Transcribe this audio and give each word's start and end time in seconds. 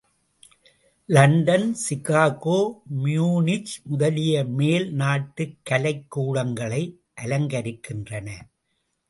London, 1.05 1.75
Chicago, 1.89 2.71
Munich 3.03 3.83
முதலிய 3.83 4.43
மேல் 4.43 4.93
நாட்டுக் 4.93 5.57
கலைக் 5.63 6.19
கூடங்களை 6.19 6.99
அலங்கரிக்கின்றன. 7.21 8.29